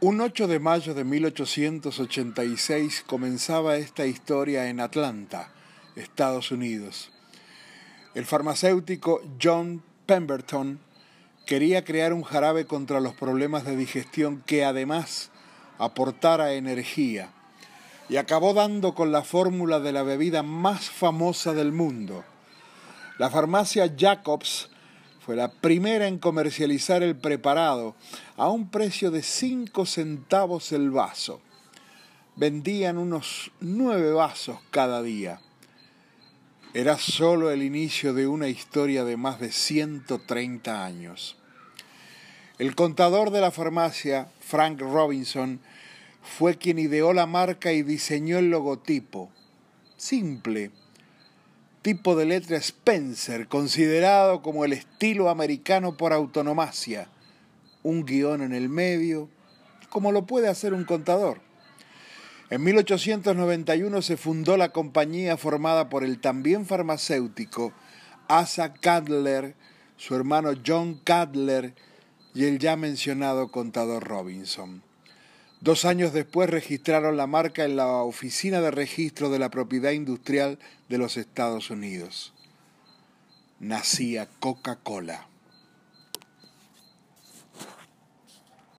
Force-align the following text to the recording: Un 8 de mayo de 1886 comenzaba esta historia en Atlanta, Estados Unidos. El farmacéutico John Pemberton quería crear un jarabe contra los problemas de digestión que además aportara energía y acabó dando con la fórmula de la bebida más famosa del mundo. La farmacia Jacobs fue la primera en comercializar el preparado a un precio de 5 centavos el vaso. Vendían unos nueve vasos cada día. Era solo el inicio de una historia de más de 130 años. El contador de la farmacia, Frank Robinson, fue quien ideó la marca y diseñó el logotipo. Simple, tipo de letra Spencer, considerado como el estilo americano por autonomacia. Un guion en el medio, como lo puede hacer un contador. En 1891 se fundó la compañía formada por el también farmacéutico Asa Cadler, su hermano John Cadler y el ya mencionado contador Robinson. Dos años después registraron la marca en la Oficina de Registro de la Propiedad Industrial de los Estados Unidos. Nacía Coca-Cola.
Un 0.00 0.20
8 0.20 0.46
de 0.46 0.60
mayo 0.60 0.94
de 0.94 1.02
1886 1.02 3.02
comenzaba 3.04 3.78
esta 3.78 4.06
historia 4.06 4.68
en 4.68 4.78
Atlanta, 4.78 5.50
Estados 5.96 6.52
Unidos. 6.52 7.10
El 8.14 8.24
farmacéutico 8.24 9.20
John 9.42 9.82
Pemberton 10.06 10.78
quería 11.46 11.84
crear 11.84 12.12
un 12.12 12.22
jarabe 12.22 12.64
contra 12.64 13.00
los 13.00 13.14
problemas 13.14 13.64
de 13.64 13.74
digestión 13.74 14.40
que 14.46 14.64
además 14.64 15.32
aportara 15.78 16.52
energía 16.52 17.30
y 18.08 18.18
acabó 18.18 18.54
dando 18.54 18.94
con 18.94 19.10
la 19.10 19.24
fórmula 19.24 19.80
de 19.80 19.90
la 19.90 20.04
bebida 20.04 20.44
más 20.44 20.90
famosa 20.90 21.54
del 21.54 21.72
mundo. 21.72 22.24
La 23.18 23.30
farmacia 23.30 23.92
Jacobs 23.98 24.70
fue 25.28 25.36
la 25.36 25.52
primera 25.52 26.08
en 26.08 26.16
comercializar 26.16 27.02
el 27.02 27.14
preparado 27.14 27.94
a 28.38 28.48
un 28.48 28.70
precio 28.70 29.10
de 29.10 29.22
5 29.22 29.84
centavos 29.84 30.72
el 30.72 30.90
vaso. 30.90 31.42
Vendían 32.34 32.96
unos 32.96 33.50
nueve 33.60 34.10
vasos 34.12 34.56
cada 34.70 35.02
día. 35.02 35.42
Era 36.72 36.96
solo 36.96 37.50
el 37.50 37.62
inicio 37.62 38.14
de 38.14 38.26
una 38.26 38.48
historia 38.48 39.04
de 39.04 39.18
más 39.18 39.38
de 39.38 39.52
130 39.52 40.82
años. 40.82 41.36
El 42.58 42.74
contador 42.74 43.30
de 43.30 43.42
la 43.42 43.50
farmacia, 43.50 44.30
Frank 44.40 44.80
Robinson, 44.80 45.60
fue 46.22 46.56
quien 46.56 46.78
ideó 46.78 47.12
la 47.12 47.26
marca 47.26 47.74
y 47.74 47.82
diseñó 47.82 48.38
el 48.38 48.48
logotipo. 48.48 49.30
Simple, 49.98 50.70
tipo 51.82 52.16
de 52.16 52.26
letra 52.26 52.56
Spencer, 52.58 53.48
considerado 53.48 54.42
como 54.42 54.64
el 54.64 54.72
estilo 54.72 55.28
americano 55.28 55.96
por 55.96 56.12
autonomacia. 56.12 57.08
Un 57.82 58.04
guion 58.04 58.42
en 58.42 58.52
el 58.52 58.68
medio, 58.68 59.28
como 59.88 60.12
lo 60.12 60.26
puede 60.26 60.48
hacer 60.48 60.74
un 60.74 60.84
contador. 60.84 61.40
En 62.50 62.64
1891 62.64 64.02
se 64.02 64.16
fundó 64.16 64.56
la 64.56 64.70
compañía 64.70 65.36
formada 65.36 65.88
por 65.88 66.02
el 66.02 66.20
también 66.20 66.64
farmacéutico 66.64 67.72
Asa 68.26 68.72
Cadler, 68.74 69.54
su 69.96 70.14
hermano 70.14 70.52
John 70.66 71.00
Cadler 71.04 71.74
y 72.34 72.44
el 72.44 72.58
ya 72.58 72.76
mencionado 72.76 73.50
contador 73.50 74.04
Robinson. 74.04 74.82
Dos 75.60 75.84
años 75.84 76.12
después 76.12 76.48
registraron 76.48 77.16
la 77.16 77.26
marca 77.26 77.64
en 77.64 77.74
la 77.74 77.88
Oficina 78.02 78.60
de 78.60 78.70
Registro 78.70 79.28
de 79.28 79.40
la 79.40 79.50
Propiedad 79.50 79.90
Industrial 79.90 80.58
de 80.88 80.98
los 80.98 81.16
Estados 81.16 81.70
Unidos. 81.70 82.32
Nacía 83.58 84.28
Coca-Cola. 84.38 85.26